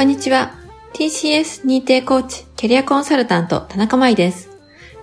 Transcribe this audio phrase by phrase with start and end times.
[0.00, 0.54] こんにちは。
[0.94, 4.48] TCS 認定コーチ、キャリアコンサルタント、田中舞です。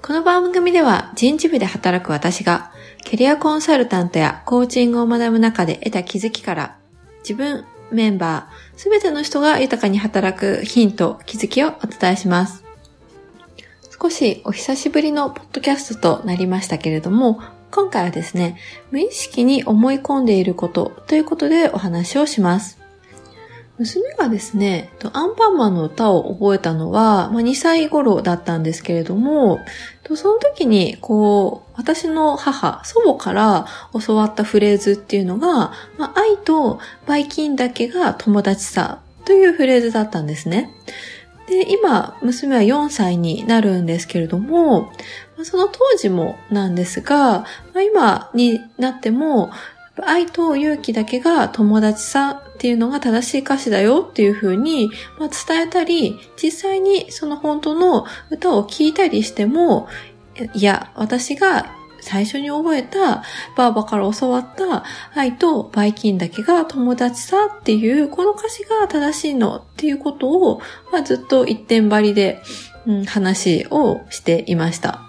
[0.01, 2.71] この番組では人事部で働く私が、
[3.03, 6.77] キャリアコンサルタントやコーチングを学ぶ中で得た気づきから、
[7.19, 12.63] 自分、メンバー、すべての人が豊かに働くヒント、気づきをお伝えします。
[14.01, 17.39] 少しお久しぶりのポッドキャストとなりましたけれども、
[17.69, 18.57] 今回はですね、
[18.89, 22.86] 無意識に思い込んでいることということでお話をします。
[23.77, 29.59] 娘がですね、アンパンマンの歌を覚えたのは、まあ、2歳頃だったんですけれども、
[30.15, 33.67] その時に、こう、私の母、祖母から
[34.05, 40.73] 教わったフレーズっていうのが、まあ、愛とバイキンだけが友達さというフレーズだったんですね。
[41.47, 44.91] で、今、娘は4歳になるんですけれども、
[45.43, 47.45] その当時もなんですが、
[47.93, 49.51] 今になっても、
[50.05, 54.89] 愛と勇気だけが友達さっていうのが正しい歌詞だよっていうふうに、
[55.19, 59.87] ま、伝えたり、実際にその本当の歌を聴いたりしても、
[60.53, 63.23] いや、私が最初に覚えた
[63.55, 70.61] バーバから教わった愛とバイキンだけが友達さっていうこの歌詞が正しいのっていうことを、
[70.91, 72.41] まあ、ずっと一点張りで、
[72.85, 75.06] うん、話をしていました。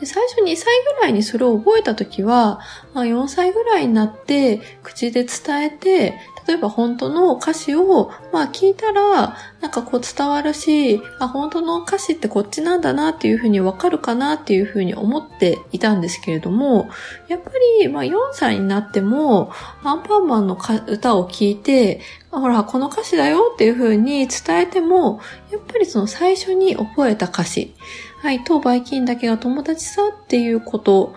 [0.00, 2.60] で最初2歳ぐらいにそれを覚えた時は、
[2.94, 16.90] まあ、4歳ぐらいになって口で伝えて、例えば本当の歌詞を、まあ聞いたら、なんかこう伝わるし、あ、本当の歌詞ってこっちなんだなっていうふうにわかるかなっていうふうに思っていたんですけれども、
[17.28, 19.52] やっぱり、まあ4歳になっても、
[19.82, 27.74] アンパンマンの歌を聞いて、ほら、この歌詞だよっていうふうに伝えても、やっぱりその最初に覚えた歌詞、
[28.22, 31.14] はい、当バイキンだけが友達さっていうこと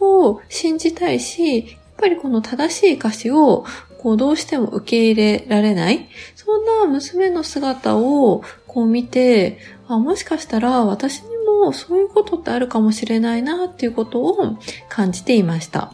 [0.00, 3.64] を信じたいし、やっぱりこの正しい歌詞を
[4.06, 6.08] こうどうしても受け入れられない。
[6.36, 9.58] そんな娘の姿をこう見て、
[9.88, 11.30] あもしかしたら私に
[11.64, 14.58] もそういうことってあるかもしれないなっていうことを
[14.88, 15.92] 感じていました。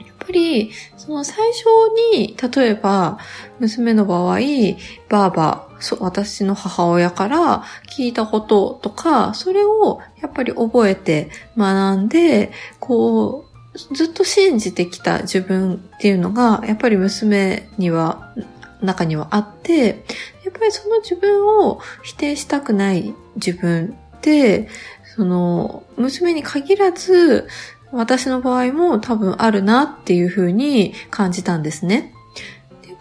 [0.00, 1.66] やっぱり、その最初
[2.16, 3.18] に、例えば、
[3.60, 4.40] 娘の場合、
[5.08, 5.68] ばあば、
[6.00, 7.62] 私の母親から
[7.96, 13.53] 聞いたこととか、それをやっぱり覚えて学んで、こう、
[13.92, 18.34] ずっと信じてきた自分っていうのが、やっぱり娘には、
[18.80, 20.04] 中にはあって、
[20.44, 24.68] やっぱりその自分を否定したくない自分って、
[25.16, 27.48] その、娘に限らず、
[27.92, 32.13] 私の場合も多分あるなっていうふうに感じたんですね。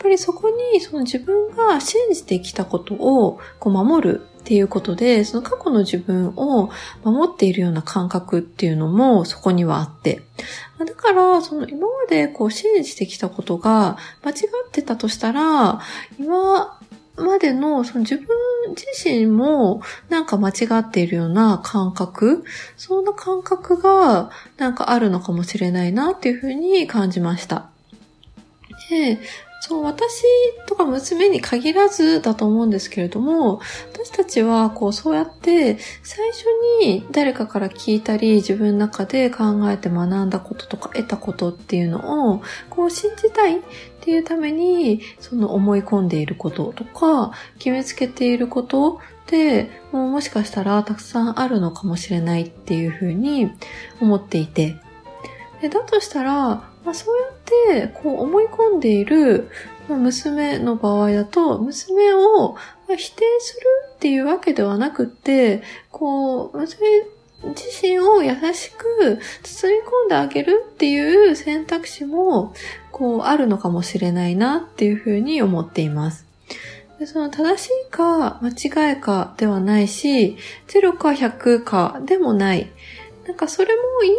[0.04, 6.70] ぱりそこにその自分が信じてきたことをこう守るっていうことで、その過去の自分を
[7.04, 10.22] 守っているような感覚っていうのもそこにはあって。
[10.78, 14.34] だから、その今までこう信じてきたことが間違
[14.68, 15.80] ってたとしたら、
[16.20, 16.78] 今
[17.16, 18.28] までのその自分
[18.76, 22.44] 自身もなんか間違っているような感覚、
[22.76, 27.70] そんな感覚がなんかあるのかもしれないなっていうふうに感じました。
[28.90, 29.20] で、
[29.66, 30.26] そう、私
[30.68, 33.62] とか娘に限らずだと思うんですけれども、
[33.94, 36.44] 私たちはこうそうやって最初
[36.82, 43.62] に誰かから聞いたり自分の中で考えて学んだこととか得たことっていうのをこう信じたいっ
[44.02, 53.50] ていうためにその思い込んでいることとか決めつけていることってもうもしかしたらたくさんあるのかもしれないっていうふうに
[54.02, 54.76] 思っていて。
[55.62, 57.22] でだとしたらまあ、そう
[57.76, 59.50] やって、こう思い込んでいる、
[59.88, 62.56] 娘の場合だと、娘を
[62.88, 63.62] 否定する
[63.96, 65.62] っていうわけではなくて、
[65.92, 66.88] こう、娘
[67.44, 72.54] 自身を優しく包み込んであげるっていう選択肢も、
[72.92, 76.26] こう、あるのかもしれないなっていうふうに思っています。
[77.00, 82.72] でその正しいか間違いかではないし、0か100かでもない。
[83.28, 84.18] なんかそれもいいね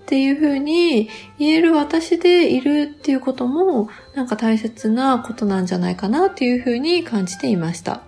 [0.00, 1.08] っていう風に
[1.38, 8.02] 言える私でいるっていうこともなんか大切なことなんじゃないかなっていう風に感じていました。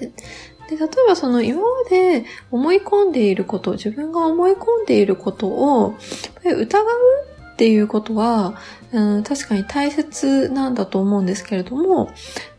[0.00, 5.94] で例えばその今まで思い込んでいること、自分が思い込んでいることを
[6.44, 6.62] 疑う
[7.52, 8.54] っていうことは、
[8.92, 12.06] うん、確かに大切なんだと思うんですけれども、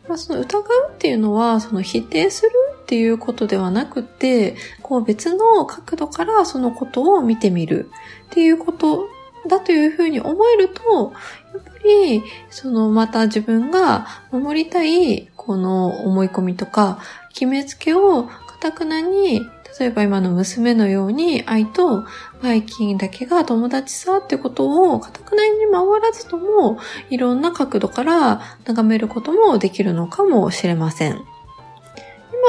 [0.08, 2.50] まあ、その疑うっていうのは、その否定する
[2.84, 7.90] っていうことではなくて、こう別の角度からそのことを見てみる
[8.26, 9.08] っていうこと
[9.48, 11.12] だというふうに思えると、
[11.54, 16.98] やっぱり、そのまた自分が守りたいこの思い込みとか
[17.30, 19.40] 決めつけをかたくなに
[19.78, 22.04] 例えば今の娘のように愛と
[22.42, 26.78] バイキンだけが友達さってことを固くなに守らずとも
[27.10, 31.24] いろんな角度から眺めることもできるのかもしれません。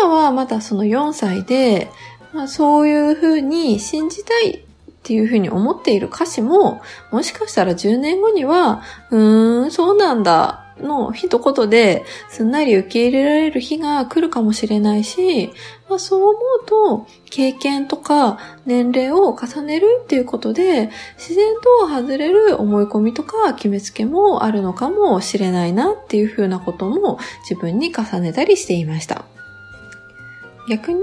[0.01, 1.89] 今はまだその4歳で、
[2.33, 4.61] まあ、そういうふうに信じたいっ
[5.03, 6.81] ていうふうに思っている歌詞も、
[7.11, 8.81] もしかしたら10年後には、
[9.11, 15.53] うーん、そうなんだ、の一言ですんなり受け入れられる日が来るかもしれないし、
[15.89, 27.19] まあ、そう思うと経験とか年齢を重ねるっていうことで自然と外れる思い込みとか決めつけもあるのかもしれないなっていうふうなことも
[27.49, 29.25] 自分に重ねたりしていました。
[30.69, 31.01] 逆に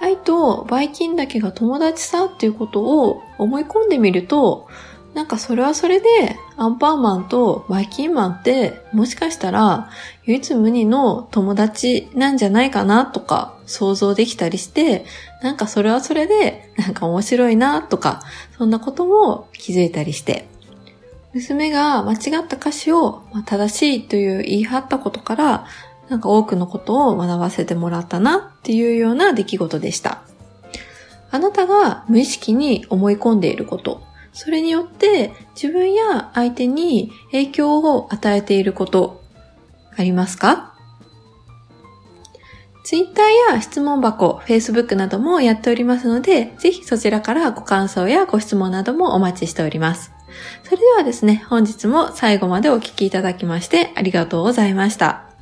[0.00, 4.68] 愛とバイキンだけが友達さっていうことを思い込んでみると
[5.14, 6.08] なんかそれはそれで、
[6.56, 9.88] アンパンマンとバイキンマンって、もしかしたら、
[10.24, 15.04] 唯一無二の友達なんじゃないかなとか想像できたりして、
[15.40, 18.22] なんかそれはそれで、なんか面白いなとか、
[18.58, 20.48] そんなことも気づいたりして。
[21.32, 25.66] 娘が間違った歌詞を正しいという言い張ったことから、
[26.08, 30.22] なんか多くのことを学ばせてもらったなっていうような出来事でした。
[31.30, 34.02] あなたが無意識に思い込んでいること、
[34.32, 39.22] それによって自分や相手に影響を与えていること
[39.96, 40.74] ありますか？
[42.84, 50.12] ツイッターや質問箱、Facebook などもやっておりますので、ぜひそちらからご感想やご質問などもお待ちしております。
[50.64, 55.33] それではですね、本日も最後までお聴きいただきましてありがとうございました。